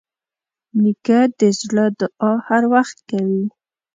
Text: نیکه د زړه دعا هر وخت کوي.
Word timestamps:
نیکه 0.81 1.19
د 1.39 1.41
زړه 1.59 1.85
دعا 1.99 2.31
هر 2.47 2.63
وخت 2.73 2.97
کوي. 3.09 3.45